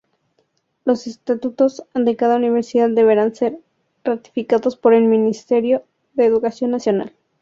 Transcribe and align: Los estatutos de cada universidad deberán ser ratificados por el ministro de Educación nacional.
Los 0.83 1.05
estatutos 1.05 1.83
de 1.93 2.15
cada 2.15 2.37
universidad 2.37 2.89
deberán 2.89 3.35
ser 3.35 3.59
ratificados 4.03 4.75
por 4.75 4.95
el 4.95 5.03
ministro 5.03 5.57
de 5.61 6.25
Educación 6.25 6.71
nacional. 6.71 7.13